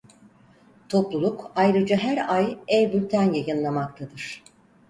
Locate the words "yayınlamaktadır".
3.33-4.43